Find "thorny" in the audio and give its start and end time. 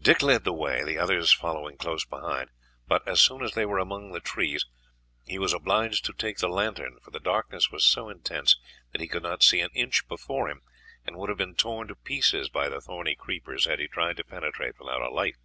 12.80-13.14